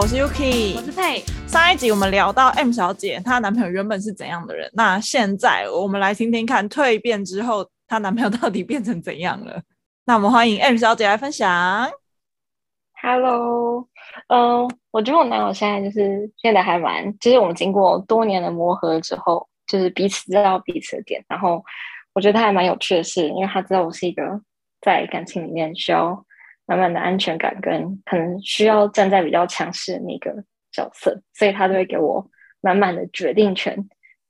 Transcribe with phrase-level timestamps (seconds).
[0.00, 1.22] 好，我是 Yuki，我是佩。
[1.46, 4.66] 上一集我们聊到 M 小姐，她男朋友原本是怎样的人？
[4.72, 9.60] 那现在我们来听听看，蜕变之后，她男朋友到底变成怎样了？
[10.06, 11.86] 那我们欢迎 M 小姐来分享。
[13.02, 13.86] Hello，
[14.28, 21.62] 嗯、呃，我觉得我男友现在就是现在还蛮，就是我们经过多年的磨合之后，就是彼此知道彼此的点，然后
[22.14, 24.40] 我觉得他还蛮有趣的是，因为他知道我是一个
[24.80, 26.24] 在感情里面需要。
[26.70, 30.32] 满满的安全感跟可能需要站在比较强势的那个
[30.70, 32.24] 角色，所以他都会给我
[32.60, 33.76] 满满的决定权。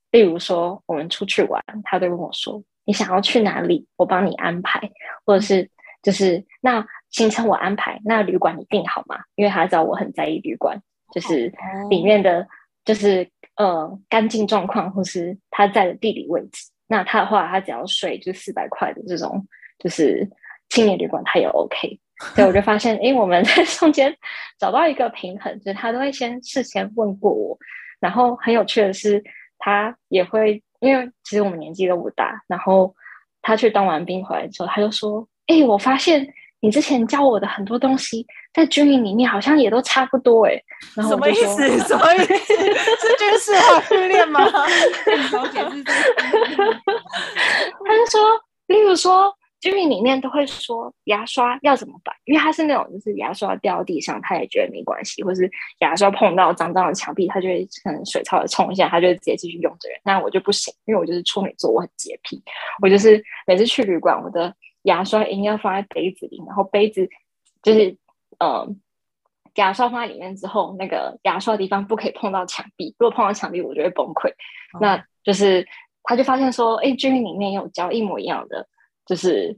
[0.09, 3.85] 例如说，我们出去玩，他都问我说：“你想要去哪里？
[3.95, 4.81] 我帮你安排。”
[5.23, 5.69] 或者是
[6.01, 9.19] 就是那行程我安排，那旅馆你订好吗？
[9.35, 10.81] 因为他知道我很在意旅馆，
[11.13, 11.53] 就是
[11.91, 12.47] 里面的
[12.83, 16.71] 就是呃干净状况，或是他在的地理位置。
[16.87, 20.27] 那他的话，他只要睡就四百块的这种就是
[20.69, 21.99] 青年旅馆，他也 OK。
[22.35, 24.15] 所以我就发现，哎，我们 在中间
[24.59, 27.57] 找到一个平衡，就是他都会先事先问过我，
[27.99, 29.23] 然后很有趣的是，
[29.59, 32.93] 他也会，因为其实我们年纪都不大，然后
[33.41, 36.27] 他去当完兵回来之后，他就说，哎，我发现
[36.59, 40.61] 你之前教我的很多东西，在军营里面好像也都差不多，哎，
[40.95, 41.77] 然后什么意思？
[41.87, 42.35] 什么意思？
[42.35, 44.39] 是军事化训练吗？
[44.47, 44.67] 他
[47.95, 48.21] 就说，
[48.67, 49.35] 例如说。
[49.61, 55.49] 军营里面都会说牙刷要怎么办，因为他是那种就是牙刷掉地上他也觉得没关系，或是
[55.81, 59.87] 牙刷碰到脏脏的墙壁，他就会可能水槽的冲一下，他就会直接继续用着。
[60.03, 62.41] 那我就不行，因为我就是处女座，我很洁癖，
[62.81, 64.51] 我就是每次去旅馆，我的
[64.83, 67.07] 牙刷一定要放在杯子里，然后杯子
[67.61, 67.95] 就是
[68.39, 68.67] 呃
[69.55, 74.27] 牙刷放在里面之后，那个牙刷的地方不可以碰到墙壁，如果碰到墙壁，我就会崩溃。
[74.73, 75.63] 哦、那就是
[76.01, 78.67] 他就发现说，哎，军营里面有教一模一样的。
[79.11, 79.53] 就是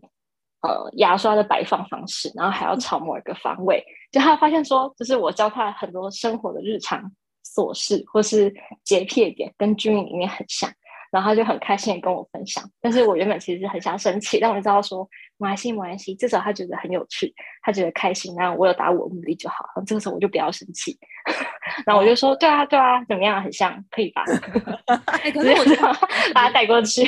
[0.63, 3.85] 呃牙刷的摆放方式，然后还要朝某一个方位。
[4.11, 6.99] 就他发现说，就是我教他很多生活的日常
[7.55, 8.51] 琐事或是
[8.83, 10.67] 洁癖点，跟军营里面很像。
[11.11, 12.63] 然后他就很开心的跟我分享。
[12.81, 17.31] 但是我原本其实很想生气，但我知道说没关系没关系，至少他觉得很有趣，
[17.61, 19.57] 他觉得开心，然后我有达我的目的就好。
[19.75, 20.97] 然后这个时候我就不要生气。
[21.85, 23.39] 然后我就说对啊对啊，怎么样？
[23.43, 24.23] 很像，可以吧？
[25.21, 25.75] 欸、 可是我就
[26.33, 27.03] 把他带过去。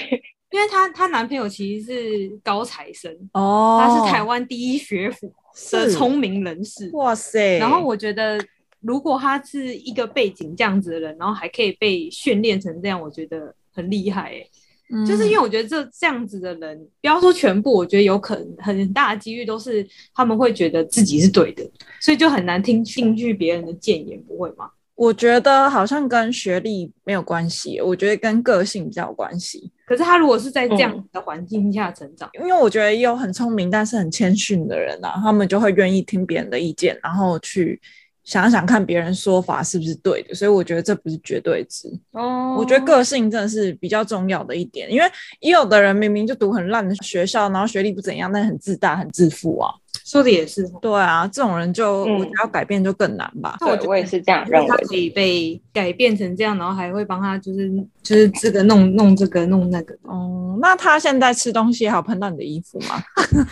[0.55, 5.29] 因为她她男朋友其实是高材生哦，他是台湾第一学府
[5.73, 7.57] 的聪明人士，哇塞！
[7.57, 8.39] 然后我觉得，
[8.79, 14.47] 如果他是一个背景这样子的人，然后还可以被训练成这样，我觉得很厉害哎、
[14.93, 15.05] 嗯。
[15.05, 24.69] 就是因为我觉得这这样子的人，不要说全部，我觉得有可能很大的几率都是他们会觉得自己是对的，所以就很难听进去别人的谏言，不会吗？
[24.95, 29.71] 我觉得好像跟学历没有关系，我觉得跟个性比较有关系。
[29.85, 37.79] 可是他如果是在这样的环境下成长，嗯，因为我觉得也有很聪明但是很谦逊的人啊，他们就会愿意听别人的意见，然后去
[38.23, 40.33] 想想看别人说法是不是对的。
[40.33, 41.87] 所以我觉得这不是绝对值。
[42.11, 45.05] 哦，我觉得个性真的是比较重要的一点，因为
[45.41, 49.69] 也有的人明明就读很烂的学校，然后学历不怎样，但很自大、很自负啊。
[50.15, 53.57] 说的也是，对啊，这种人就我觉得要改变就更难吧。
[53.59, 57.69] 我我也是这样认为，他可以被改变成这样，然后还会帮他就是
[58.01, 59.93] 就是这个弄弄这个弄那个。
[60.03, 62.95] 哦，那他现在吃东西还有喷到你的衣服吗？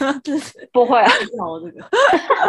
[0.72, 1.12] 不会啊，
[1.46, 1.84] 我这个。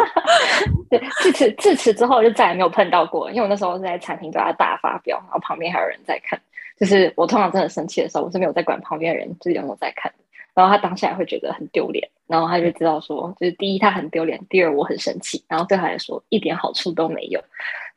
[0.89, 6.39] 对，自此自此之后就再也没有碰到过，因为我那时候是在餐厅对他大发飙，然后旁边还有人在看。
[6.79, 10.09] 就是我通常真的生气的时候，我是没有在管旁边的人，就是有没有在看。
[10.55, 17.43] 然后他当下也会觉得很丢脸，然后他就知道说，就是第一他很丢脸，第二我很生气，然后对他来说一点好处都没有，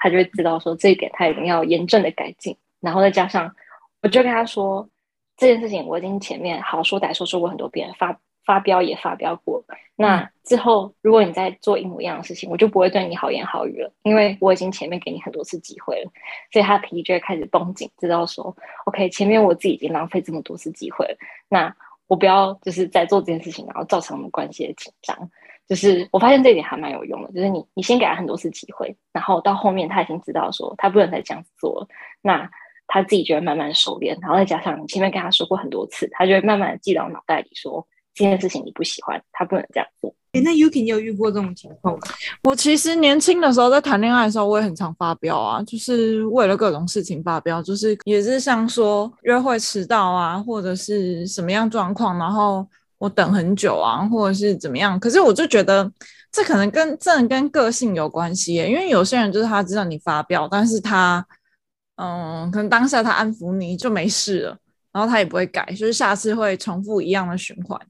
[0.00, 3.54] 他就会知道说这一点他一定要严正的改进，然后再加上
[4.02, 4.88] 我就跟他说
[5.36, 9.62] 这件事情我已经前面好说歹说说过很多遍，发发飙也发飙过，
[9.94, 16.10] 那之后如果你再做一模一样的事情，我就不会对你好言好语了，因为我已经前面给你很多次机会了，
[16.50, 18.56] 所以他脾气就会开始绷紧，知道说
[18.86, 21.16] OK 前面我自己已经浪费这么多次机会了，
[21.48, 21.72] 那。
[22.08, 25.16] 我不要就是在做这件事情，然后造成我们关系的紧张。
[25.68, 31.86] 就是我发现这一点还蛮有用的，就是你你先给他很多次机会，然后到后面他已经知道说他不能再这样子做了，
[32.22, 32.50] 那
[32.86, 37.86] 他自己就会慢慢熟练，然后再加上你前面跟他说过很多次，他就会慢慢记到脑袋里说
[38.18, 40.14] 这件事情你不喜欢，他不能这样做。
[40.32, 42.00] 欸、那 Yuki 你有遇过这种情况吗？
[42.42, 52.68] 我其实年轻的时候在谈恋爱的时候，我也很常发飙啊，就是为了各种事情发飙，就是也是像说约会迟到啊，或者是什么样状况，然后
[52.98, 55.00] 我等很久啊，或者是怎么样。
[55.00, 55.90] 可是我就觉得
[56.30, 61.26] 这可能跟真的跟个性有关系耶，因为有些人就是他知道你发飙，但是他
[61.96, 64.56] 嗯，可能当下他安抚你就没事了，
[64.92, 67.80] 然后他也不会改，就是下次会重复一样的循环。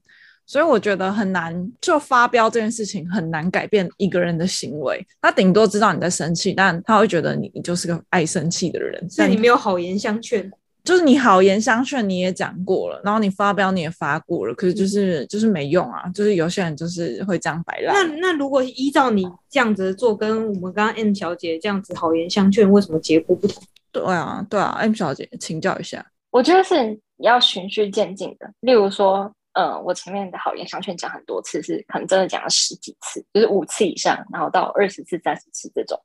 [0.49, 5.05] 所以我觉得很难，就发飙这件事情很难改变一个人的行为。
[5.21, 9.07] 他顶多知道你在生气，但他会觉得你你就是个爱生气的人。
[9.15, 10.51] 但你没有好言相劝，
[10.83, 16.09] 就是你好言相劝你也讲过了，然后你发飙你也发过了，可是就是、嗯、就是没用啊。
[16.15, 17.93] 就是有些人就是会这样摆烂。
[18.09, 23.61] 那那如果依照你这样子做，跟我们刚刚 M 小姐这样子好言相劝，为什么结果不同？
[23.91, 26.03] 对啊，对啊，M 小姐请教一下。
[26.31, 29.31] 我觉得是要循序渐进的，例如说。
[29.53, 35.99] 嗯，我前面的好言相劝讲很多次，是可能真的讲了十几次，就是五次以上，然后到二十次、三十次这种，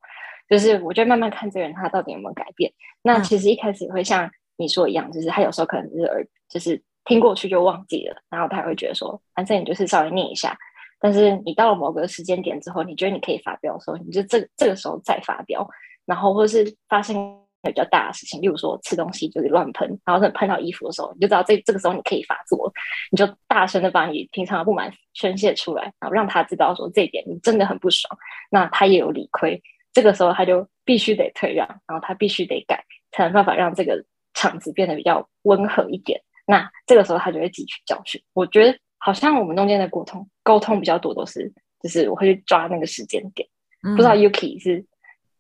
[0.49, 2.73] 就是我就慢慢看这个人他到底有没有改变。
[3.02, 10.56] 那其实一开始也会像你说一样，就是他有时候可能就是耳，就是听过去就忘记了，然后他会觉得说，反正你就是稍微念一下。
[10.99, 15.69] 但是你到了某个时间点之后，你觉得你可以发飙的时候，你就这这个时候再发飙，
[16.06, 17.44] 然后或者是发生。
[17.70, 22.72] 比较大的事情，例如说吃东西就是乱喷，然后等喷到衣服的时候，你就知道这这个时候你可以发作，
[23.11, 28.16] 你就大声的把你平常的不满宣泄出来，然后让他知道说这一点你真的很不爽，
[28.50, 29.62] 那他也有理亏，
[29.93, 36.20] 这个时候他就必须得退让，然后他必须得改，才能办法让这个场子变得比较温和一点。
[36.46, 38.22] 那这个时候他就会汲取教训。
[38.34, 41.50] 我觉得好像我们中间的沟通沟通比较多都是，
[41.82, 43.49] 就是我会去抓那个时间点，
[43.82, 44.84] 嗯、不知道 Yuki 是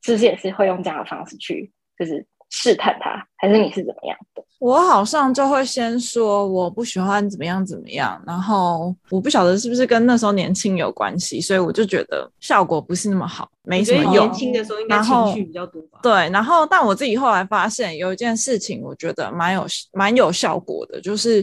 [0.02, 1.70] 是不是也是会用这样的方式去。
[1.98, 4.42] 就是试探他，还是你是怎么样的？
[4.60, 14.26] 我好像就会先说我不喜欢怎么样怎么样，然后我不晓得是不是跟那时候年轻有关系，所以我就觉得效果不是那么好，没什么用。
[14.26, 15.98] 年轻的时候应该情绪比较多吧？
[16.02, 21.42] 对，然后但我自己后来发现有一件事情，我觉得蛮有蛮有效果的，就是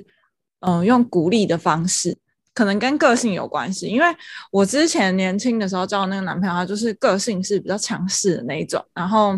[0.62, 2.18] 嗯、呃，用鼓励的方式，
[2.56, 4.08] 可能跟个性有关系，因为
[4.52, 9.38] 我之前年轻的时候交的那个男朋友，他就是个性是比较强势的那一种，然后。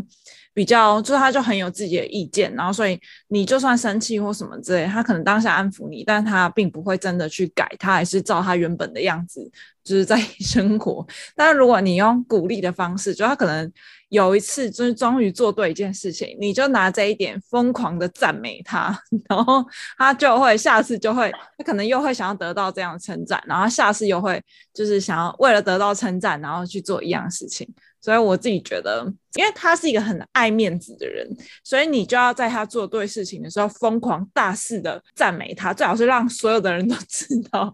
[0.53, 9.50] 比较就是他就很有自己的意见，然后所以你就算生气或什么之类，他可能当下安抚你，但他并不会真的去改，他还是照他原本的样子
[9.83, 11.05] 就是在 生活。
[11.35, 13.71] 但如果你用鼓励的方式，就他可能
[14.09, 18.95] 有一次就是终于做对一件事情，你就拿这一点疯狂的赞美他，
[19.27, 19.65] 然后
[19.97, 24.39] 他就会下次就会他可能又会想要得到这样的称赞，然后下次又会
[24.71, 27.67] 就是想要为了得到称赞，然后去做一样事情。
[28.03, 29.01] 所以我自己觉得，
[29.35, 31.25] 因为他是一个很爱面子的人，
[31.63, 37.73] 所以你就要在他做对事情的时候疯狂大肆的赞美他，最好是让所有的人都知道。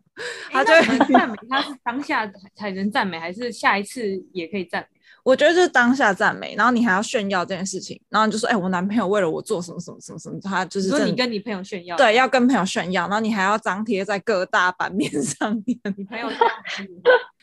[0.52, 5.00] 他就会赞美他是当下才能赞美，还是下一次也可以赞美？
[5.24, 15.78] 我觉得就是当下赞美，然后你还要炫耀这件事情，然后你就说：“哎、欸，我男朋友为了我做什么什么什么什么。”他就是说你跟你朋友炫耀，对，要跟朋友炫耀，然后你还要张贴在各大版面上面。
[15.98, 16.28] 你朋友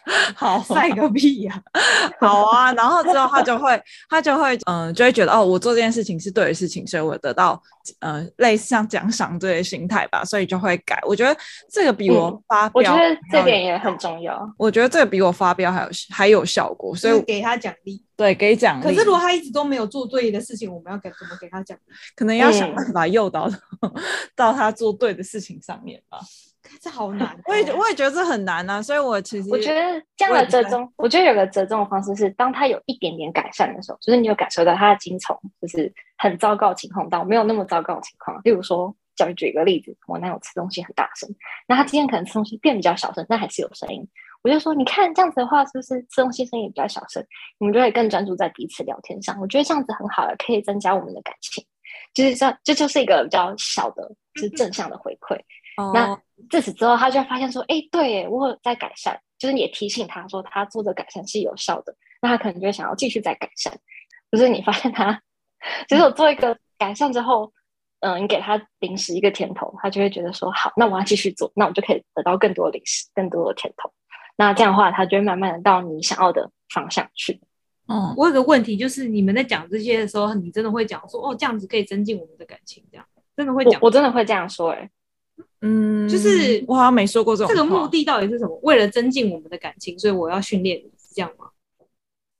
[0.35, 1.63] 好 帅个屁呀！
[2.21, 7.61] 好啊，然后之后他就会，他就会，嗯、呃，就会觉得哦，我做这件事情是对的事情，所以我得到，
[7.99, 11.01] 呃，类似像奖赏这些心态吧，所以就会改。
[11.07, 11.37] 我觉得
[11.71, 14.49] 这个比我发我觉得这点也很重要。
[14.57, 18.03] 我觉得这个比我发飙还有还有效果，所以我给他奖励。
[18.17, 18.85] 对，给奖励。
[18.85, 21.93] 可是如果他一直都没有做对的事情，我们要给怎么给他奖励？
[22.15, 23.93] 可能要想办法诱导到、嗯、
[24.35, 26.19] 到他做对的事情上面吧。
[26.81, 38.41] 这好难，我也我也觉得这很难啊，所以我其实我觉得这样的折中，我，我觉得有个折中的方式是，当他有一点点改善的时候，就是你有感受到他的精虫就是很糟糕的情况到没有那么糟糕的情况。
[38.45, 41.29] 例如说，假如举一个例子，我男友吃东西很大声，
[41.67, 44.07] 那他今天可能吃东西变比较小声，但还是有声音。
[44.43, 47.25] 我就说，你看这样子的话，是不是吃东西声音比较小声？
[47.59, 49.37] 你们就会更专注在彼此聊天上。
[49.41, 51.65] 我觉得这样子很好了，可以增加我们的感情。
[52.15, 55.37] 就是这这就是一个比较小的，就是正向的回馈。
[55.77, 56.21] 嗯、那。
[56.51, 63.75] 自此之后，他就会发现说：“哎、欸，对，我有在改善。”就是你也提醒他说，他做的改善是有效的，那他可能就会想要继续再改善。
[64.31, 65.19] 就是你发现他，
[65.89, 67.51] 就是我做一个改善之后，
[68.01, 73.91] 嗯、呃，你给他零食一个甜头，他就会觉得说：“好，那我要继续做，那我就可以得到更多的零食，更多的甜头。”
[74.37, 77.41] 那这样的话，他就会慢慢的到你想要的方向去。
[77.89, 83.87] 嗯，我有个问题，就是你们在讲这些的时候，你真的会讲说：“哦，这样子可以增进我们的感情。”这样真的会讲我？
[83.87, 84.91] 我真的会这样说、欸，哎。
[85.61, 87.55] 嗯，就是我好像没说过这种。
[87.55, 88.59] 这个目的到底是什么？
[88.63, 91.47] 为了增进我们的感情，所以我要训练你，是这样吗？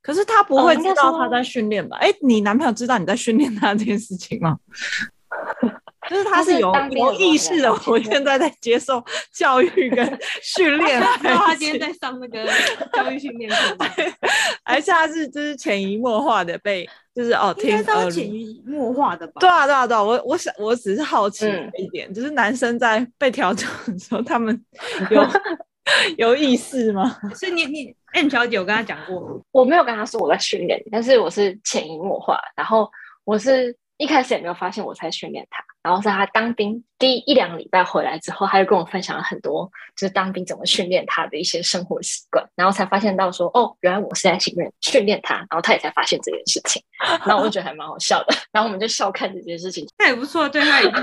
[0.01, 1.97] 可是他不会知道他在训练吧？
[1.99, 4.57] 哎、哦欸，你男朋友知道你在训练他这件事情吗？
[6.09, 12.47] 就是他是有有意识的，我现在在接受教育跟训练， 他今天在上那个
[12.93, 13.75] 教育训练课，
[14.63, 19.33] 而且他是就是潜移默化的被，就是哦，听应该是潜移默化的吧？
[19.39, 24.63] 对啊，对啊，对啊，我我想我只是好奇一点，嗯、就是男生在被调整的时候，他们
[25.09, 25.27] 有
[26.15, 27.17] 有意识吗？
[27.33, 29.43] 所以你你 M 小姐有跟他讲过？
[29.51, 32.87] 我没有跟他说我在训练，但是我是潜移默化，然后
[33.23, 35.63] 我是一开始也没有发现我在训练他。
[35.87, 46.83] 然后是他当兵第一两个礼拜回来之后，他就跟我分享了很多，就是当兵怎么训练他的一些生活习惯，然后才发现到说，哦，原来我是在训练训练他，然后他也才发现这件事情，
[47.25, 50.99] 然后我就觉得还蛮好笑的，然后我们就笑看这件事情， 那也不错，对他也， 不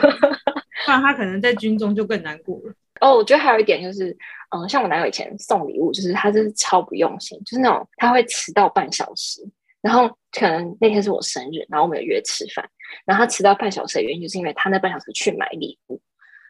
[0.87, 2.75] 然他可能在军中就更难过了。
[3.01, 4.11] 哦，我觉得还有一点就是，
[4.51, 9.41] 嗯、呃，像我男友以前送礼物，就是他就是超不用心，就是那种他会迟到半小时。
[9.85, 12.67] 然后可能那天是我生日，然后我们有约吃饭，
[13.05, 16.01] 然后他迟到半小时的原因就是因为他那半小时去买礼物，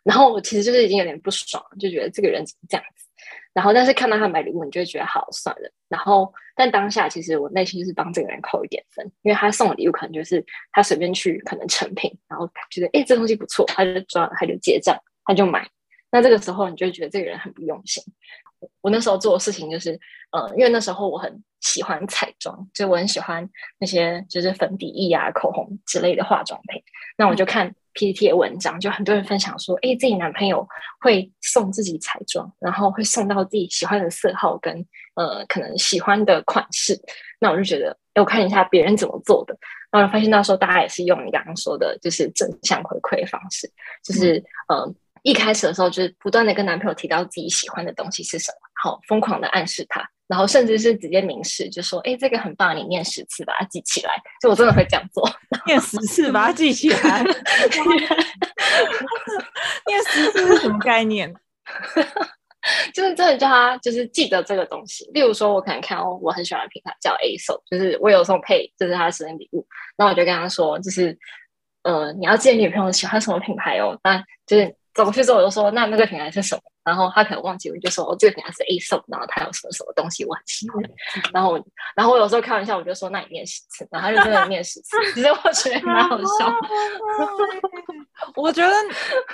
[0.05, 3.05] 然后我其实就是已经有点不爽，就觉得这个人怎么这样子。
[3.53, 5.69] 然后但是看到他买礼物，你就会觉得好算了。
[5.89, 15.69] 然后但当下其实我内心就是帮这个人扣一点分，因为他送的礼物可能就是他随便去可能成品，然后觉得哎这东西不错，他就抓他就结账，他就买。
[16.13, 18.01] 那这个时候你就觉得这个人很不用心。
[18.81, 19.99] 我那时候做的事情就是，
[20.33, 26.83] 呃，因为那时候我很喜欢彩妆，就我很喜欢那些就是粉底液啊、口红之类的化妆品。
[27.17, 30.67] 那我就看 PPT 的文章，就很多人分享说，哎，自己男朋友
[31.01, 34.75] 会送自己彩妆，然后会送到自己喜欢的色号跟
[35.15, 37.01] 呃可能喜欢的款式。
[37.41, 39.57] 那我就觉得，哎，我看一下别人怎么做的，
[39.91, 43.71] 然后发现到时候大家也是用你刚刚说的，就是正向回馈的方式，
[44.03, 44.81] 就是嗯。
[44.81, 54.13] 呃一开始的时候，就是不断的跟男朋友提到自己喜欢的东西是什么，好疯狂的暗示他，然后甚至是直接明示，就说：“哎，这个很棒，你念十次把它记起来。”
[54.43, 55.27] 就我真的会这样做，
[55.65, 57.25] 念十次把它记起来。
[59.87, 61.35] 念十次是什么概念？
[62.93, 65.11] 就是真的叫他就是记得这个东西。
[65.15, 69.67] 例如说，我可能看哦，我很喜欢的品牌叫 Aso，就是我有送配，这、就是他的生日礼物。
[69.97, 71.19] 那我就跟他说，就是
[71.83, 74.77] 呃，你要记得女朋友喜欢什么品牌哦，那就是。
[74.95, 80.83] 走过去之后，我就说：“那那个品牌是什么？”然后他可能忘记，我就说：“哦，这个品牌是 Aesop，然后它有什么什么东西我很喜欢。”
[81.33, 81.59] 然后，
[81.97, 86.55] 然后我有时候开玩笑，我就说：“那你念十次。”然后他就真的念十次，其实我觉得蛮好笑。
[88.37, 88.75] 我觉得，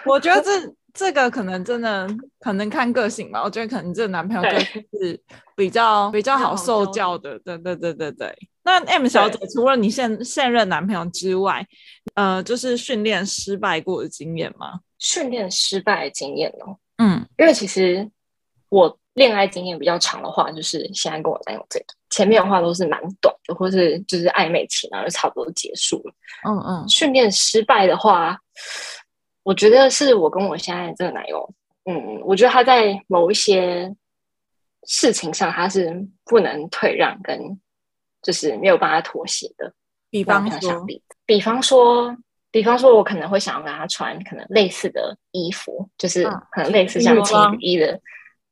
[0.06, 0.50] 我觉得这
[0.94, 3.42] 这个可能真的可能看个性吧。
[3.42, 4.58] 我觉得可能这个男朋友就
[4.98, 5.20] 是
[5.54, 7.38] 比较 比较好受教的。
[7.40, 8.34] 对对对对对。
[8.62, 11.66] 那 M 小姐除了你现现任男朋友之外，
[12.14, 14.80] 呃，就是训练失败过的经验吗？
[15.00, 18.08] 训练失败的经验哦，嗯，因为其实
[18.68, 26.14] 我恋爱经验比较长的话，就是现在跟我男友这个，前面的话都是蛮短的，或是就是暧昧期，然后就差不多结束了。
[26.46, 28.38] 嗯嗯，训练失败的话，
[29.42, 31.52] 我觉得是我跟我现在这个男友，
[31.86, 33.92] 嗯，我觉得他在某一些
[34.86, 37.58] 事情上他是不能退让，跟
[38.22, 39.72] 就是没有办法妥协的。
[40.10, 40.86] 比方说，
[41.24, 42.14] 比方说。
[42.50, 48.02] 比方说，我可能会想要跟他穿可能类似的衣服，就是可能类似像情侣衣的，嗯、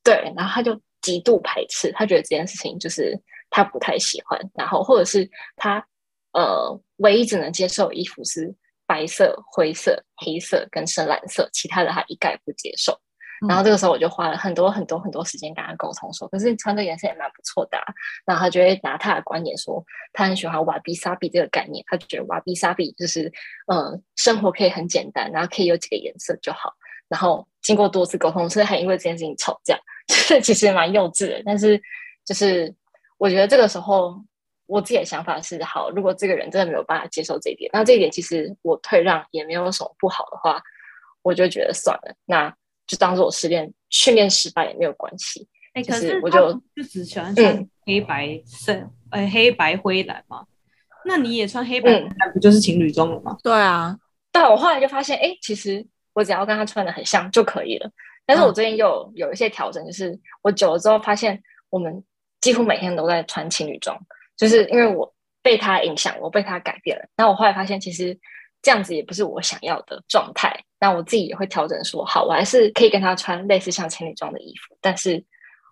[0.04, 0.32] 对。
[0.36, 4.40] 然后他就极度排斥，他觉得这件事情就是他不太喜欢。
[4.54, 5.84] 然后或者是他
[6.32, 8.54] 呃，唯一只能接受衣服是
[8.86, 13.00] 白色、灰色、黑色跟深蓝色，其他的他一概不接受。
[13.46, 17.84] 然后这个时候我就花了很多很多很多时间跟他沟通说，可是你穿这颜色也蛮不错的啊。
[18.24, 23.32] 然后他就会拿他的观点说，他很喜欢瓦比萨比这个概念，他觉得瓦比萨比就是
[23.72, 26.72] 嗯，生活可以很简单，然后可以有几个颜色就好。
[27.08, 29.78] 然后经过多次沟通，所以还因为这件事情吵架，
[30.08, 31.42] 就是其实蛮幼稚的。
[31.44, 31.80] 但是
[32.24, 32.74] 就是
[33.16, 34.22] 我觉得这个时候
[34.66, 40.60] 我自己的想法是，好，如果这个人真的没有办法接受这一点，那这一点其实我退让也没有什么不好的话，
[41.22, 42.14] 我就觉得算了。
[42.26, 42.54] 那
[42.88, 45.46] 就当做我失恋训练失败也没有关系。
[45.74, 48.72] 哎、欸，可是我就就只喜欢穿黑白色，
[49.10, 50.44] 呃、嗯，黑白灰蓝嘛。
[51.04, 53.36] 那你也穿黑白蓝，不就是情侣装了吗？
[53.44, 53.96] 对啊。
[54.32, 57.88] 但我后来就发现，哎、欸，其实我只要跟他穿的很像就可以了。
[58.26, 61.40] 但是我最近又有，有一些调整，就是我久了之后发现，
[61.70, 62.02] 我们
[62.40, 63.96] 几乎每天都在穿情侣装，
[64.36, 67.04] 就是因为我被他影响，我被他改变了。
[67.16, 68.18] 那我后来发现，其实。
[68.60, 75.24] 这样子也不是我想要的状态，那我自己也会调整说，好，我还是可以跟他穿类似像情侣装的衣服，但是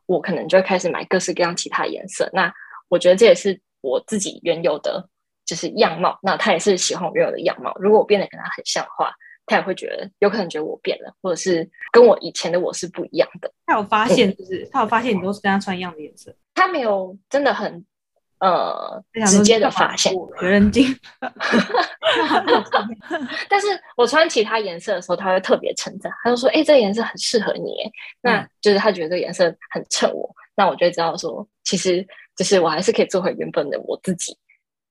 [0.06, 2.28] 我可能就会开始买各式各样其他颜色。
[2.32, 2.52] 那
[2.88, 5.08] 我觉得这也是我自己原有的
[5.44, 7.72] 就是样貌，那他也是喜欢我原有的样貌。
[7.80, 9.12] 如果我变得跟他很像的话，
[9.46, 13.52] 他也会觉得有可能觉得我变了，或者是跟我以前的我是不一样的。
[13.66, 17.84] 他有发现，就是、嗯、他有发现你都是跟他穿一样的颜色，他没有真的很。
[18.38, 20.94] 呃，直接的发现，有人精。
[23.48, 23.66] 但是
[23.96, 27.72] 我穿其他颜色的时候，他会特别称赞，他就说：“哎、欸，这个颜色很适合你。”
[28.20, 30.28] 那就是他觉得这个颜色很衬我。
[30.54, 34.36] 那我就知道说，其实就是我还是可以做回原本的我自己，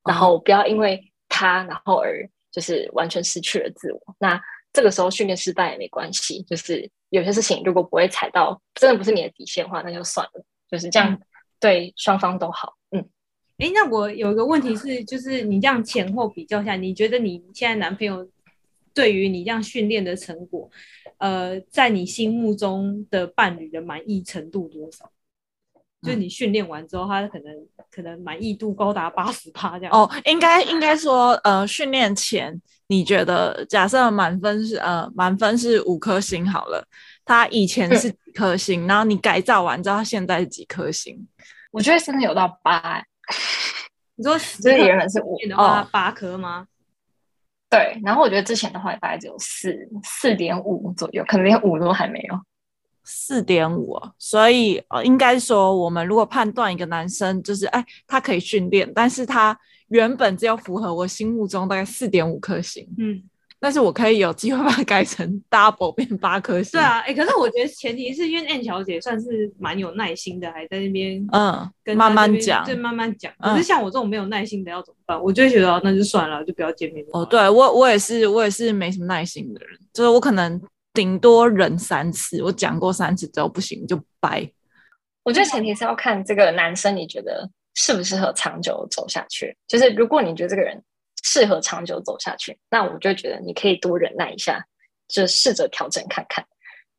[0.04, 1.00] 然后不要因为
[1.30, 4.00] 他，然后而就是完全失去了自我。
[4.20, 4.42] 那
[4.74, 11.20] 这个时候训练失败也没关系，就是有些事情如果不会踩到，真的不是你的底线的话，那就算了，就是这样，
[11.60, 12.74] 对双方都好。
[13.58, 13.68] 嗯。
[13.68, 18.28] 哎，那我有一个问题是，就是你这样前后比较下，你觉得你现在男朋友
[18.94, 20.70] 对于你这样训练的成果，
[21.18, 25.10] 呃，在你心目中的伴侣的满意程度多少？
[26.02, 27.52] 就你训练完之后，他可能
[27.90, 29.92] 可能满意度高达八十趴这样。
[29.92, 36.88] 哦，应该应该说，呃，训练前你觉得，假设满分是呃满分是五颗星好了，
[37.26, 41.28] 他以前是几颗星，嗯、然后你改造完之后，他现在是几颗星？
[41.72, 43.06] 我觉得真的有到八、欸。
[44.16, 46.68] 你说这原本是五的话，八颗吗？
[47.70, 52.40] 对，然后我觉得之前的话大概只有四四点五左右，可能连五都还没有。
[53.04, 59.56] 四点五，所以呃，应该说，我们如果判断一个男生就是，哎，他可以训练，但是他
[59.90, 63.22] 原本只有符合我心目中大概四点五颗星，嗯，
[63.66, 66.74] 但是我可以有机会把它改成 double 变八颗星。
[66.74, 73.34] 对啊，哎，可是我觉得前提是因为 N 小姐算是蛮有耐心的，还在那边嗯，跟慢慢讲，对，慢慢讲。
[73.40, 75.20] 可是像我这种没有耐心的要怎么办？
[75.20, 77.04] 我就会觉得那就算了，就不要见面。
[77.14, 80.62] 哦，对我我也是，我也是没什么耐心的人，就是我可能。
[80.96, 84.50] 顶多忍三次，我讲过三次之后不行就掰。
[85.24, 89.54] 我觉得前提是要看这个男生，你觉得适不适合长久走下去。
[89.68, 90.82] 就是如果你觉得这个人
[91.28, 94.64] 适合长久走下去，那我就觉得你可以多忍耐一下，
[95.08, 96.46] 就试着调整看看，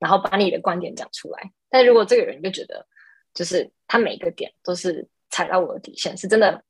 [0.01, 1.53] 然后把你的观点讲出来。
[1.71, 2.85] 但如果这个人就觉得，
[3.33, 6.61] 就是他每个点都是踩到我的底线，是真的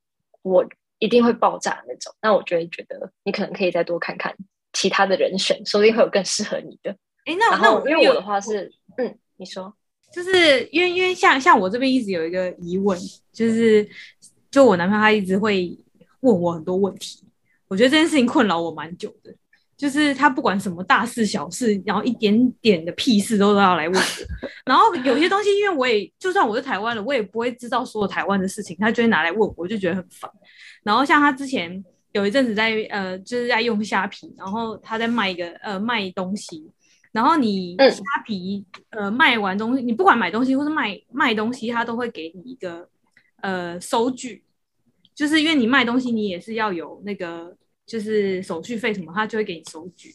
[0.43, 0.67] 我
[0.99, 4.37] 一定会爆炸的那种，那我就会觉得你可能可以再多看看
[4.75, 6.91] 其他的人选，说不定会有更适合你的。
[7.25, 9.75] 哎，那那我因为我的话是，嗯，你说，
[10.13, 12.99] 就是因为因为像像我这边一直有一个疑问，
[13.33, 13.89] 就是
[14.51, 15.75] 就我男朋友他一直会
[16.21, 17.26] 问我很多问题，
[17.69, 19.35] 我觉得这件事情困扰我蛮久的，
[19.77, 30.31] 就是他不管什么大事小事，然后一点点的屁事都都要来问我，然后有些东西因为我也就算我是台湾的，我也不会知道所有台湾的事情，他就会拿来问我，我就觉得很烦。
[30.83, 36.71] 然后像他之前有一阵子在呃就是在用虾皮，然后他在卖一个呃卖东西。
[37.13, 42.87] 然后你虾皮、嗯、呃卖完东西，你不管买东西或是卖卖东西，他都会给你一个
[43.41, 44.45] 呃收据，
[45.17, 50.15] 就是因为你卖东西，你也是要有那个就是手续费什么，他就会给你收据。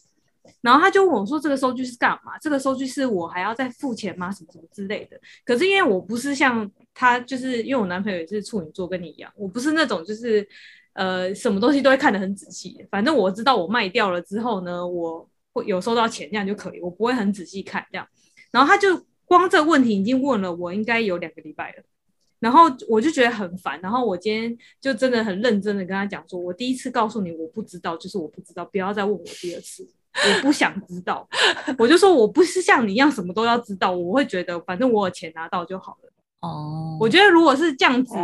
[0.62, 2.38] 然后他就问我说：“这个收据是干嘛？
[2.40, 4.30] 这个收据是我还要再付钱吗？
[4.30, 10.48] 什么什么之类的。”可是因为我不是像他，就是因为我男朋友也是处女座，跟你一样，我不是那种就是
[10.94, 12.86] 呃什么东西都会看得很仔细。
[12.90, 15.28] 反正我知道我卖掉了之后呢，我。
[15.54, 18.08] 会有收到钱这样就可以，我不会很仔细看这样。
[18.50, 21.82] 然后他就光这个问题已经问了我应该有两个礼拜了，
[22.42, 23.80] 然后我就觉得很烦。
[23.80, 31.26] 然后我今天就真的很认真的跟他讲说，我第一次告诉你我不知道，就是我不知道，不要再问我第二次，我不想知道。
[31.78, 36.10] 我就说我不是像你一样什么都要知道，我会觉得反正我有钱拿到就好了。
[36.40, 38.14] 哦，我觉得如果是这样子，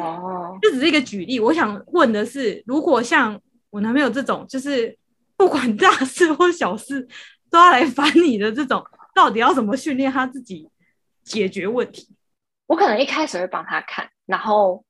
[0.60, 1.40] 这只是一个举例。
[1.40, 4.98] 我想问的是，如果像我男朋友这种，就是。
[5.38, 7.06] 不管大事或小事
[7.48, 10.68] 都要来烦你的这种，到底要怎么训练他自己
[11.22, 12.08] 解决问题？
[12.68, 14.84] 我可能一开始会帮他看，然后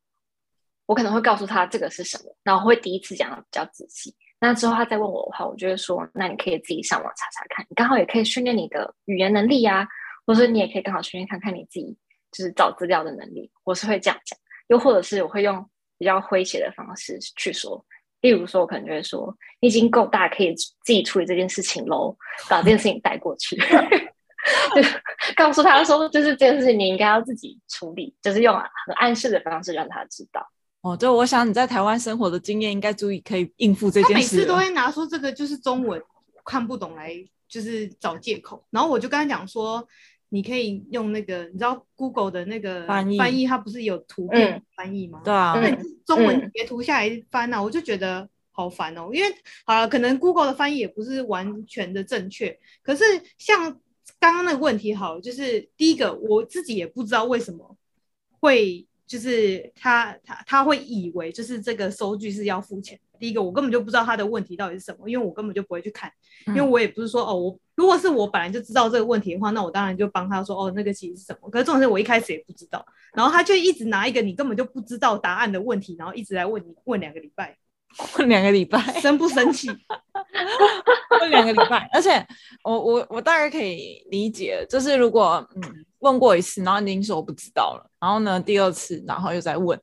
[0.85, 4.15] 我可能会告诉他这个是什么，然后会第一次讲的比较仔细。
[4.41, 9.89] 那之后他再问我的话，我就会说：那你可以自己上网查查看，你刚好也可以训练你的语言能力呀、啊，
[10.27, 11.97] 或者你也可以刚好训练看看你自己
[12.33, 13.51] 就是找资料的能力。
[13.65, 14.39] 我是会这样讲，
[14.69, 15.65] 又或者是我会用
[15.97, 17.85] 比较诙谐的方式去说。
[18.21, 22.17] 例如说，我可能就会说：“你已经够大，可以自己处理这件事情喽，
[22.51, 23.57] 把这件事情带过去。”
[24.75, 24.83] 就
[25.37, 30.47] 告诉他说：“就是这件事情，你应该要自己处理，就是用很暗示的方式让他知道。”
[30.83, 34.13] 哦，对我想你在台湾生活的经验，应该足以可以应付这件事。
[34.13, 36.01] 他每次都会拿出这个就是中文
[36.45, 37.13] 看不懂来，
[37.49, 38.65] 就是找借口。
[38.71, 39.87] 然后我就跟他讲说。
[40.31, 45.23] 你可以用那个，你知道 Google 的那个翻译，翻译它不是有图片翻译吗？
[45.25, 49.09] 对啊，那中文截图下来翻啊，我就觉得好烦哦。
[49.11, 49.35] 因为
[49.65, 52.55] 好了，可能 Google 的翻译也不是完全的正确。
[52.83, 53.03] 可是
[53.39, 53.75] 像
[54.19, 57.77] 刚刚那个问题，好，就是第一个我自己也不知道为什么
[58.41, 62.99] 会，就是他他他会以为就是这个收据是要付钱。
[63.19, 66.09] 第一个，我根本就不知道他的问题到底是什么，因为我根本就不会去看，
[66.47, 71.51] 因为我也不是说哦，我如果是我本来就知道这个问题的话，那我当然就帮他说哦，那个其实是什么。
[71.51, 77.59] 可是重点是我一开始也不知道，然后他就一直拿一个你根本就不知道答案的问题，然后一直来问你，问两个礼拜，
[78.19, 79.69] 问两个礼拜，生不生气？
[81.21, 82.25] 问两个礼拜，而且
[82.63, 85.63] 我我我大概可以理解，就是如果嗯
[86.01, 89.79] 问过一次，然后你已经说我不知道了，然后呢第二次，然后又再问。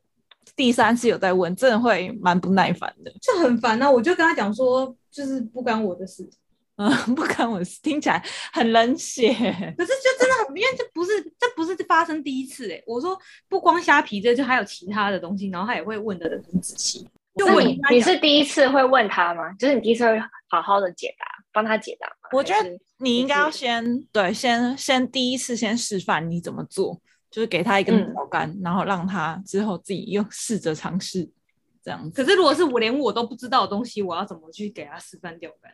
[0.56, 3.92] 第三次有在问，真的会蛮不耐烦的，就很烦啊！
[3.92, 6.26] 我就跟他讲说，就是不干我的事，
[6.78, 12.84] 嗯， 不干我的事，听起来很冷血，可是就真的很，因为这不是这不是发生第一次哎、欸。
[12.88, 17.06] 我说不光虾皮这，就还有其他的东西，然后他也会问的很仔细。
[17.36, 19.52] 就问你，你是第一次会问他吗？
[19.60, 20.18] 就是你第一次会
[20.50, 22.30] 好好的解答，帮他解答吗？
[22.32, 22.70] 我觉得
[23.00, 31.30] 你应该要先对，先先第一次先示范你怎么做，就是给他一根标杆，嗯、然后让他之后自己又 试着尝试
[31.84, 32.24] 这样子。
[32.24, 35.72] 可是如果是我连我都不知道的东西，我要怎么去给他示范钓竿？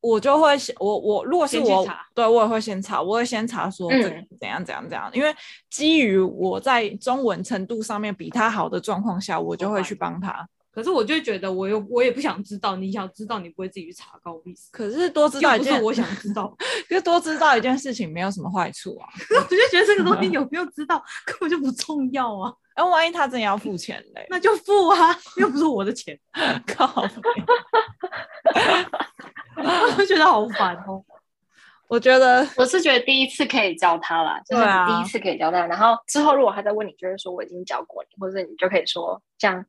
[0.00, 4.02] 我就会我我如果是我，对我也会先查，我会先查说这
[4.38, 5.34] 怎样怎样怎样，嗯、因为
[5.70, 10.46] 基于我在中文程度上面比他好的状况下，我就会去帮他。
[10.78, 14.68] 可是我就觉得，我又我也不想知道，你想知道你不会自己去查，高意思。
[14.70, 16.56] 可是多知道一件，不是我想知道，
[16.88, 19.08] 就多知道一件事情没有什么坏处啊。
[19.34, 22.54] 我就觉得这个东西有没有知道根本就不重要啊。
[22.74, 24.24] 哎，万一他真的要付钱嘞？
[24.30, 26.16] 那就付啊，又不是我的钱，
[26.64, 27.04] 靠！
[29.98, 31.04] 我觉得好烦哦。
[31.88, 39.66] 我觉得我是觉得第一次可以教他啦，就是第一次可以教他，然后之后如果他再问你，就是说我已经教过你，或者你就可以说这样。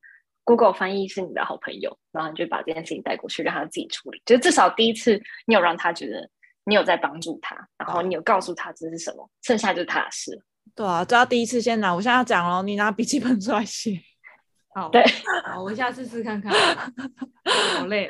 [0.49, 4.19] Google 翻译是你的好朋友，然后你就把这件事情带过去，让他自己处理。
[4.25, 6.27] 就是至少第一次，你有让他觉得
[6.63, 10.41] 你有在帮助他，然后你有告诉他这是什么，剩下就是他的事。
[10.73, 11.93] 对啊，就要第一次先拿。
[11.93, 14.01] 我现在要讲喽，你拿笔记本出来写。
[14.73, 15.03] 好，对，
[15.45, 16.51] 好，我下次试看看。
[17.77, 18.09] 好累，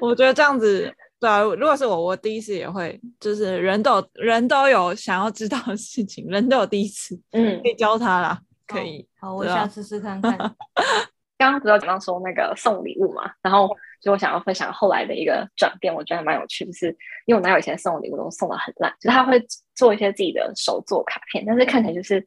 [0.00, 9.08] 我觉得这样子，对啊，如果是我，我第一次也会，就是人都有人都有想要知道的事情，人都有第一次，嗯，可以教他啦，可以。
[9.18, 10.38] 好，我下次试看看。
[11.40, 16.88] 刚刚不是讲到说那个送礼物嘛，然后就我想要分享后来的一个转变，我觉得还蛮有趣，就是
[17.24, 19.42] 因为我男友以前送礼物都送的很烂，就是他会
[19.74, 22.22] 做一些自己的手作卡片，但是看起来就是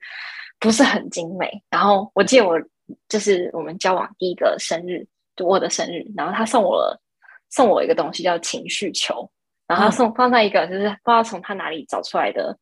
[0.59, 1.47] 不是很精美。
[1.69, 2.59] 然后我记得我
[3.07, 6.99] 就是我们交往第一个生日，就我的生日，然后他送我了
[7.51, 9.29] 送我一个东西叫情绪球，
[9.67, 12.57] 然后他送放在一个就是不知道从他哪里找出来的，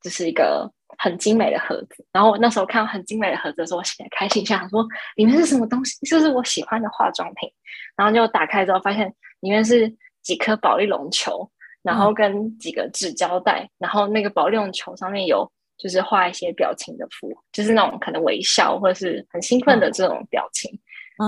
[0.00, 0.72] 就是一个。
[0.98, 6.04] 很精美的盒子，然后我那时候看到很精美的盒子的时候，我心里开心一下，想说里面是什么东西？
[6.06, 7.50] 是不是我喜欢的化妆品？
[7.96, 11.50] 然后就打开之后，发现里面是几颗保丽龙球，
[11.82, 20.70] 然后跟几个纸胶带，然后那个保丽龙球上面有就是画一些表情的符，就是那种可能微笑或者是很兴奋的这种表情。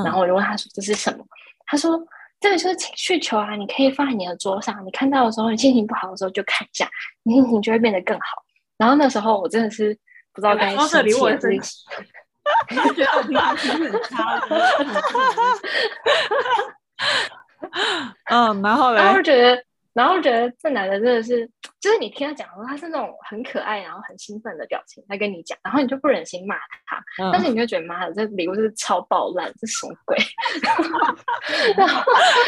[0.04, 1.24] 然后我就问他说这是什么？
[1.66, 1.98] 他说
[2.40, 6.88] 这个就是情绪球啊，你可以放在你的桌上，你看到的时候，你心情不好的时候就看一下，
[7.22, 8.26] 你心情就会变得更好。
[8.78, 9.92] 然后那时候我真的是
[10.32, 14.40] 不知道该说什么，我自己觉得我平常心情很差。
[18.30, 19.62] 嗯，然后然后觉得，
[19.92, 21.46] 然后觉得这男的真的是，
[21.80, 26.54] 就是你听他讲的时候，他是那种很可爱，然后很兴奋的表情在跟你讲，然后你就不忍心骂
[26.86, 30.16] 他，嗯、但是你就觉得妈的，这礼物是超爆烂，这什么鬼？
[31.76, 32.02] 然后，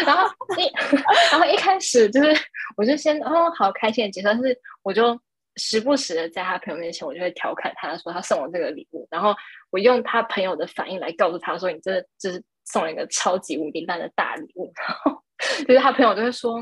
[0.06, 0.72] 然后一，
[1.32, 2.34] 然后一开始就是，
[2.76, 5.20] 我就先哦，好开心的接受，但是我就。
[5.56, 9.34] 时不时的在他朋友面前，我就会调侃他说他送我这个礼物，然后
[9.70, 14.72] 我用他朋友的反应来告诉他说，你这就是送了一个超级无敌烂的大礼物。
[14.76, 15.22] 然后
[15.66, 16.56] 就是他朋友就会说，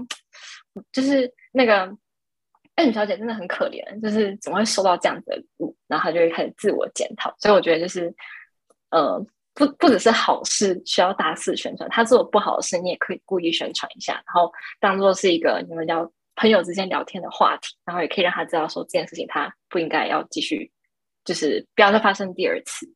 [0.90, 1.94] 就是那个
[2.76, 5.76] M 小姐真的很可怜，就是怎么会收到这样子的礼物？
[5.86, 7.34] 然后他就会开始自我检讨。
[7.38, 8.12] 所以我觉得就是，
[8.90, 9.22] 呃，
[9.54, 16.10] 不不只是好事需要大肆宣传，他做不好的事你也可以故意宣传一下，然后当做是一个你们要。
[16.38, 20.70] 朋友之间聊天的话题，然后也可以让他知道说这件事情他不应该要继续，
[21.24, 22.86] 就是不要再发生第二次。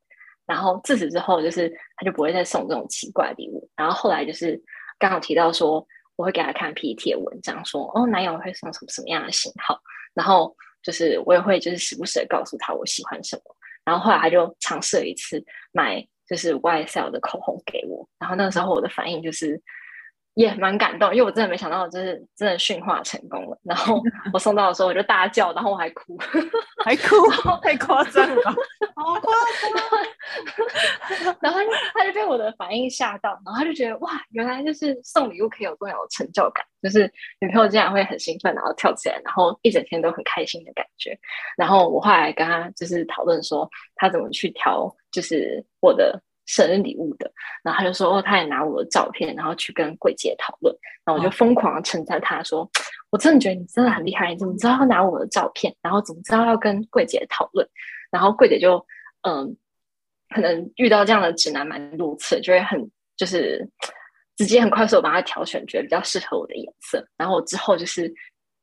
[0.47, 3.69] 然后自此之后，就是他就不会再送这种奇怪的礼物。
[3.75, 4.61] 然后后来就是
[4.99, 5.85] 刚好提到说，
[6.17, 9.79] 我会给他看 PTT 的文章，说哦，男友会送什么什么样的型号。
[10.15, 13.43] 然后就是我也会就是时不时的告诉他我喜欢什么。
[13.85, 18.09] 然后后来他就尝试了一次买就是 YSL 的口红给我。
[18.21, 19.61] 然后那个时候我的反应就是。
[20.35, 23.59] 也蛮感动，因为我真的没想到，就是真的驯化成功了。
[23.63, 24.01] 然后
[24.33, 26.17] 我送到的时候，我就大叫，然后我还哭，
[26.85, 27.17] 还哭，
[27.63, 28.43] 太夸张了，
[28.97, 31.37] 好夸张。
[31.41, 31.61] 然后
[31.93, 41.19] 他就被我的反应吓到，然后他就觉得哇，原来就是送礼物可以有这种成就感，就是女朋友竟然会很兴奋，然后跳起来，然后一整天都很开心的感觉。
[41.57, 46.19] 然后我后来跟他就是讨论说，他怎么去调，就是我的。
[46.47, 47.31] 生日礼物的，
[47.63, 52.69] 然后他就说，哦，他也拿我的照片，然后去跟柜姐讨论，然后我就疯狂的称赞他说，
[53.11, 57.67] 我真的觉得你真的很厉害，你怎么知道要拿我的照片，然后怎么知道要跟柜姐讨论，
[58.11, 58.85] 然后柜姐就
[59.23, 59.57] 嗯，
[60.35, 63.69] 可能遇到这样的直男蛮多次，就会很就是
[64.37, 68.13] 直接很快速的帮他挑选，觉得比较适合我的颜色，然后我之后就是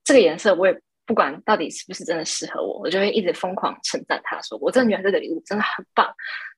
[0.04, 0.82] 这个颜色我也。
[1.10, 6.08] 不管到底是不是真的适合我，我就会一直疯狂称赞他，说我真的觉得这个礼物真的很棒，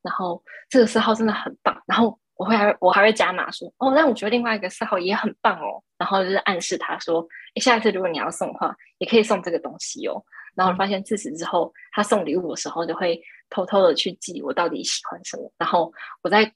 [0.01, 10.21] 然后这个色号真的很棒，然后我会还我还会加码说哦，那我觉得另外一个色号也很棒哦，然后就是暗示他说，诶，下次如果你要送的话，也可以送这个东西哦。
[10.53, 13.17] 然后发现自此之后，他送礼物的时候就会
[13.49, 16.53] 偷偷的去记我到底喜欢什么，然后我在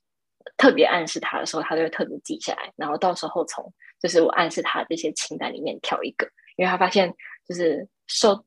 [0.58, 6.30] 特别暗示他的时候，他就会特别记下来，然后到时候从就是我暗示他的这些清单里面挑一个。
[6.58, 7.14] 因为他发现
[7.48, 8.46] 就是收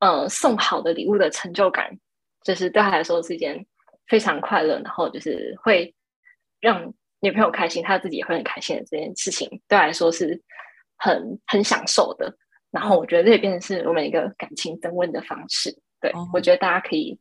[0.00, 1.98] 呃送好的礼物的成就感，
[2.42, 3.64] 就是对他来说是一件
[4.06, 5.94] 非常快乐，然后就是会
[6.60, 10.42] 让女朋友开心，他自己也会很开心的这件事情，对他来说是
[10.96, 12.34] 很很享受的。
[12.70, 15.72] 然后我觉得这也变成是我们一个感情增温的方式。
[16.00, 17.18] 对、哦、我觉得大家可以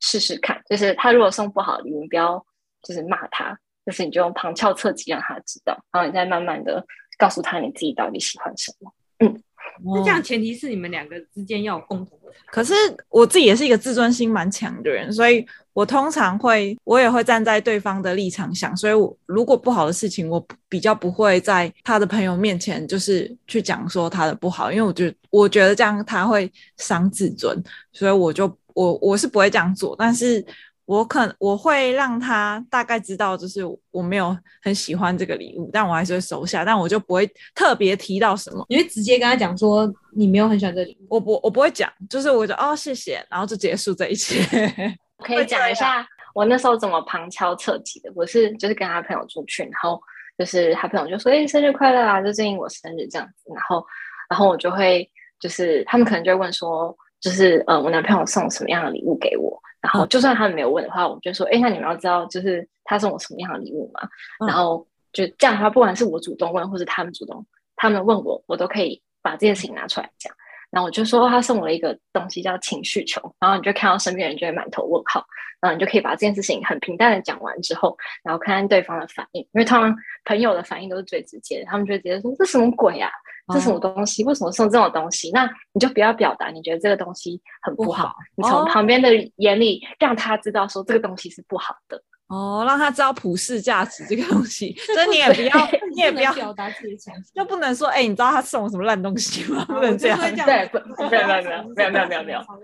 [0.00, 2.44] 试试看，就是他如果送不好的礼物，不要
[2.82, 6.86] 就是骂他，就是你就用旁敲侧击让他知道，然后你再慢慢的
[7.18, 8.92] 告诉他你自己到底喜欢什么。
[9.18, 9.42] 嗯，
[9.84, 12.30] 那这样前提是你们两个之间要有共同的。
[12.46, 12.74] 可是
[13.08, 30.44] 我自己也是一个自尊心蛮强的人，所以我通常会，我也会站在对方的立场想，所以我如果不好的事情，我比较不会在他的朋友面前就是去讲说他的不好，因为我觉得我觉得这样他会伤自尊，所以我就我我是不会这样做，但是。
[30.92, 44.42] 我可能我会让他大概知道，就是我没有很喜欢这个礼物，但我还是会收下，但我就不会特别提到什么，你会直接跟他讲说你没有很喜欢这个礼物，我不我不会讲，就是我就哦谢谢，然后就结束这一切。
[45.24, 49.98] 可以讲一下我那时候怎么旁敲侧击的，我是就是跟他朋友出去，然后
[50.36, 53.82] 就是他朋友就说哎、欸、生日快乐啊，就建议我生日这样子，然后
[54.28, 59.58] 然后我就会就是他们可能就会问说，就是呃我男朋友送什么样的礼物给我。
[59.80, 64.08] 然后，就算他们没有问的话，我就说：“哎，那你们要知道，就是他送我什么样的礼物嘛？”
[64.38, 70.32] 嗯、然后就这样的话，不管是我主动问，或是他们主动，他们问我，我都可以把这件事情拿出来讲。
[70.72, 73.20] 然后我就说，他送我了一个东西叫情绪球。
[73.38, 75.24] 然后你就看到身边人就会满头问号。
[75.60, 83.06] 然后你就可以把这件事情很平淡的讲完之后，然后看看对方的反应，因为他们朋友的反应都是最直接的，他们就会直接说：“这什么鬼呀、
[83.46, 84.24] 啊？”这什么东西？
[84.24, 85.30] 为什么送这种东西？
[85.32, 87.88] 那你就不要表达你觉得这个东西很不好。
[87.88, 92.02] 不好，你从旁边的眼里让他知道说这个东西是不好的。
[92.32, 94.74] 哦，让他知道普世价值这个东西。
[94.94, 99.64] 所以你也不要，你也不要表达自己的想法，就不能说哎、欸，你知道他送我什么烂东西吗？
[99.66, 100.18] 不能这样。
[100.18, 100.70] 对，
[101.10, 102.38] 没有没有没有没有没有没有没有。
[102.40, 102.56] 哈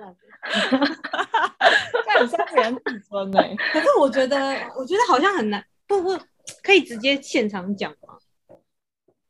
[0.70, 1.66] 哈哈哈哈！
[2.06, 3.42] 这样伤别人自尊呢。
[3.72, 4.36] 可是我觉得，
[4.76, 6.18] 我觉得好像很难，不不，
[6.62, 8.14] 可以直接现场讲吗？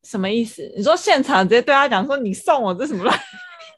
[0.05, 0.73] 什么意思？
[0.77, 3.19] 你说现场直接对他讲说，你送我这什么烂？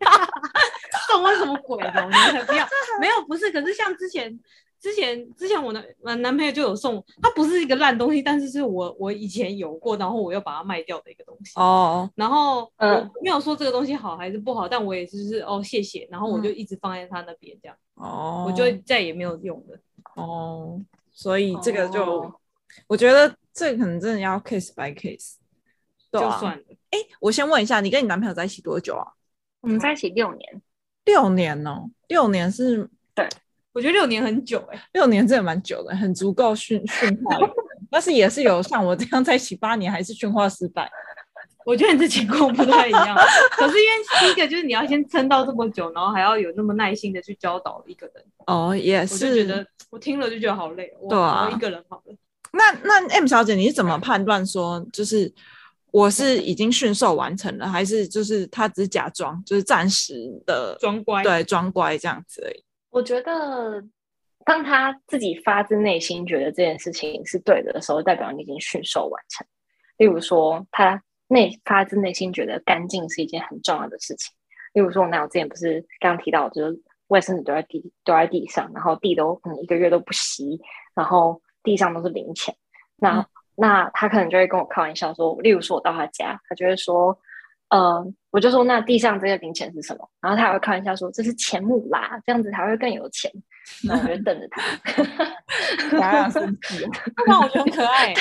[1.09, 2.05] 送我什么鬼的？
[2.35, 2.69] 你不要，
[3.01, 3.51] 没有不是。
[3.51, 4.39] 可是像之前
[4.81, 11.53] 之前之前我男男朋友就有送，他不是一个烂东西，但是是我我以前有过，然后我又把它卖掉的一个东西。
[11.57, 12.11] 哦。
[12.15, 17.77] 然后嗯，没有说这个东西好还是不好，但我也就是哦谢谢，然后我就一直放在他那边这样。
[17.95, 18.47] 哦。
[18.49, 19.79] 我就再也没有用了。
[20.17, 20.81] 哦。
[21.13, 22.35] 所以这个就、哦、
[22.87, 25.35] 我觉得这可能真的要 case by case。
[26.11, 26.65] 对啊、就算了。
[26.91, 29.07] 哎，我先问一下，你跟你男朋友在一起多久啊？
[29.61, 30.63] 我们在一起六年。
[31.05, 32.89] 六年哦，六年是？
[33.15, 33.29] 对，
[33.73, 37.39] 我觉得六年很久哎、欸，六年真的蛮久的，很足够驯驯化。
[37.91, 40.91] 但是也是有像我这样在一起八年还是驯化失败。
[41.67, 43.17] 我觉得你这情况不太一样。
[43.53, 48.25] 可是因为第一个就是你要先撑到这么久，然后还要有那么耐心的去教导一个人。
[48.47, 49.27] 哦，也是。
[49.27, 50.93] 我就觉得我听了就觉得好累。
[51.01, 52.17] 我一个人好了。
[52.53, 55.33] 那那 M 小姐，你是怎么判断说就是？
[55.93, 60.15] 我是已经驯兽完成了，还是就是他只是假装，就是暂时
[60.47, 62.63] 的装乖，对，装乖这样子而已。
[62.91, 63.83] 我觉得，
[64.45, 69.47] 当他自己发自内心觉得这件事情是对的的时候，代表你已经驯兽完成。
[69.97, 74.35] 例如说，他内发自内心觉得干净是一件很重要的事情。
[74.73, 80.61] 例如说，我男友之前不是刚刚提到，就是卫生纸都在地都在地上，然后地都可能一个月都不洗，
[80.95, 82.55] 然后地上都是零钱，
[82.97, 83.21] 那。
[83.21, 83.27] 嗯
[83.57, 87.19] 那他可能就会跟我开玩笑说，例如说我到他家，他就会说，
[87.71, 90.09] 呃，我就说那地上这个零钱是什么？
[90.21, 93.31] 然后他还会开玩笑说这是钱木啦，这样子才会更有钱。
[93.89, 94.61] 然后我就瞪着他，
[96.01, 96.85] 哈 哈生气，
[97.27, 98.13] 那我觉得很可爱。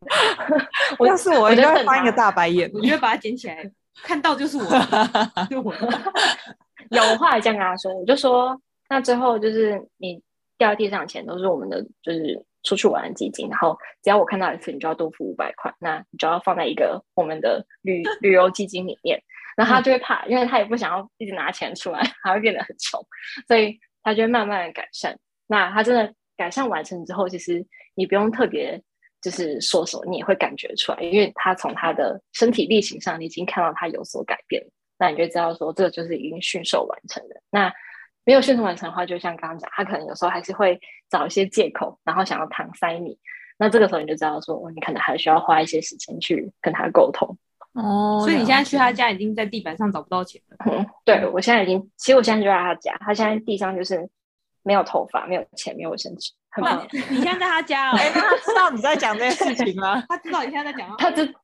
[0.98, 3.70] 我要是我，我就会翻一个大白眼，我就会把它捡起来，
[4.02, 4.64] 看到就是我，
[5.48, 5.72] 就我。
[6.90, 10.20] 有话这样跟他说，我就说，那最后就是你
[10.58, 12.44] 掉地上的钱都是我们的，就是。
[12.62, 19.22] 出去玩的基金，然后只要我看到一次，你就要多付五百块，那你就要放在一个我们的旅 旅游基金里面。
[19.56, 22.98] 然后他就会怕，因为他也不想要一直拿钱出来， 他会变得很穷，
[23.46, 25.18] 所以他就会慢慢的改善。
[25.46, 27.62] 那他真的改善完成之后，其实
[27.94, 28.80] 你不用特别
[29.20, 34.64] 就是说什么，你也会感觉出来，因为他从他的身体力行上，你已经看到他有所改变，
[34.98, 37.42] 那你就知道说这个就是已经驯兽完成的。
[37.50, 37.70] 那
[38.30, 43.18] 没有驯兽完成的话，就像刚刚讲，他可能有时候还是会找一些借口，然后想要搪塞你。
[43.58, 47.36] 那这个时候你就知道说，你可能还需要花一些时间去跟他沟通。
[47.72, 50.56] 哦，所以你现在去他家已经在地板上找不到钱了。
[50.70, 54.08] 嗯，对，我现在已经，其实我现在就在他家，他现在地上就是
[54.62, 56.30] 没有头发、没有钱、没有卫生纸。
[56.62, 57.96] 哇，你现在在他家哦？
[57.98, 60.04] 哎，那他知道你在讲这件事情吗？
[60.08, 60.94] 他知道你现在在讲吗？
[61.02, 61.34] 他知。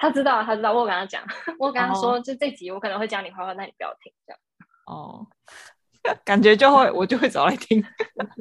[0.00, 1.24] 他知道，他知道，我有跟他讲，
[1.58, 4.38] 我跟他说，哦、就这集我可能会讲你坏话，那你不要听，这样。
[4.86, 5.26] 哦，
[6.24, 7.82] 感觉就会我就会找来听，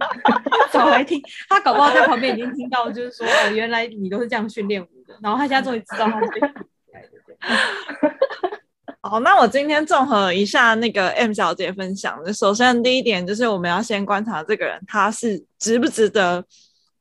[0.71, 1.21] 找来听。
[1.49, 6.29] 他搞不好在旁边已经听到，就是说哦，原来你都是这样训练我的，然后他现在终于知道他是。
[9.01, 16.43] 好，那我今天综合一下那个 M 小姐分享的，首先第一点就是我们要先观察这个人，他是值不值得。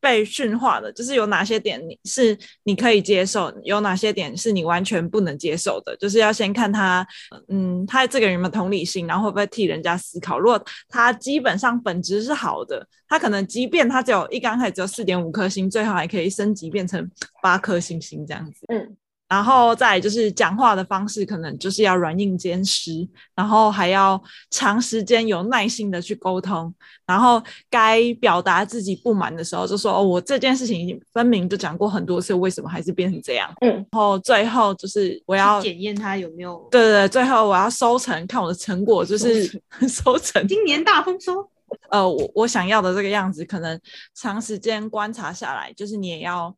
[0.07, 7.05] 被驯化的，就是有哪些点你是你可以接受，有哪些点是你完全不能接受的，就是要先看他，
[7.49, 10.38] 嗯，他这个人有没有同理心，然后会不会替人家思考。
[10.38, 17.11] 如果他基本上本质是好的，他可能即便他只有一刚开始只有四点五颗星，最后还可以升级变成
[17.42, 18.64] 八颗星星这样子。
[18.69, 18.97] 嗯。
[19.29, 26.73] 然后再就是讲话的方式，可能就是要软硬兼施，然后还要长时间有耐心的去沟通，
[27.05, 33.53] 然后该表达自己不满的时候，就说哦，我这件事情分明就讲过很多次，为什么还是变成这样？
[33.62, 41.51] 嗯，然后最后就是我要检验他有没有，对对对，最后我要收成，看我的成果就是收成， 收成今年大丰收。
[41.91, 43.81] 呃，我我想要的这个样子，可能
[44.15, 46.55] 长时间观察下来，就是你也要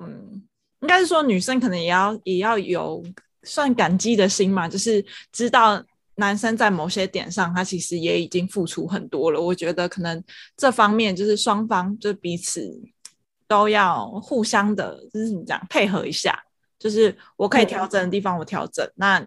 [0.00, 0.42] 嗯。
[0.80, 3.02] 应该是说，女生可能也要也要有
[3.42, 5.82] 算感激的心嘛，就是知道
[6.14, 9.40] 男生在某些点上，他其实也已经付出很多了。
[9.40, 10.22] 我觉得可能
[10.56, 12.72] 这方面就是双方就彼此
[13.48, 16.40] 都要互相的，就是你这样配合一下。
[16.78, 18.88] 就是我可以调整的地方，我调整。
[18.94, 19.26] 那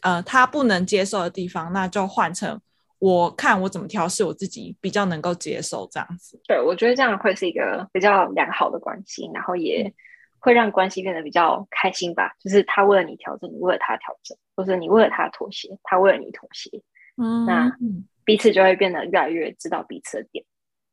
[0.00, 2.58] 呃，他不能接受的地方，那就换成
[2.98, 6.40] 我看我怎么调试我自己比较能够接受这样子。
[6.48, 9.92] 对，我觉得这样会是一个比较良好的关系，然后也。
[10.36, 16.70] 嗯会让关系变得比较开心吧，就是他为了你调整，你为了他调整，或者你为了他妥协，他为了你妥协，
[17.16, 17.76] 嗯，那
[18.24, 20.44] 彼此就会变得越来越知道彼此的点。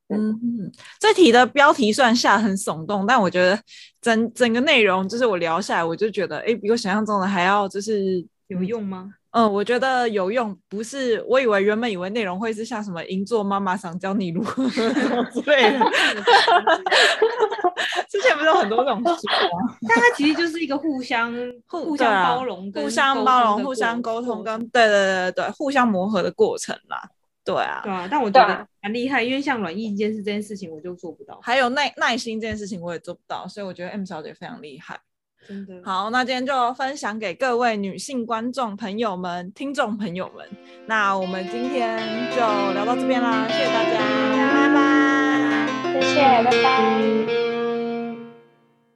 [0.09, 3.59] 嗯，嗯，这题的标题虽然下很耸动，但我觉得
[4.01, 9.13] 整整个内容就是我聊下来，我就觉得，哎，比我想象中的还要就是有用吗？
[9.33, 15.79] 嗯，我觉得有用，不是我以为原本以为内容会是像什么银座妈妈想教你如何 之类的，
[18.07, 19.75] 之前不是有很多这种书吗？
[19.89, 21.33] 但它其实就是一个互相
[21.67, 27.01] 互互相包容、互相包容、互相沟通跟对对对对互相磨合的过程啦。
[27.43, 34.99] 对啊，对啊，但我觉得蛮厉害，因为像软硬兼施这件事情我就做不到，还有耐耐心这件事情我也做不到，所以我觉得 M 小姐非常厉害。
[35.47, 40.47] 真的好，那今天就分享给各位女性观众朋友们、听众朋友们。
[40.87, 41.99] 那我们今天
[42.31, 42.37] 就
[42.73, 43.99] 聊到这边啦，谢谢大家，
[44.53, 47.52] 拜拜，谢谢，拜拜。